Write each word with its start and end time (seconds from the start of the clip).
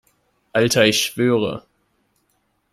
Alter, 0.53 0.85
ich 0.87 1.03
schwöre! 1.03 1.63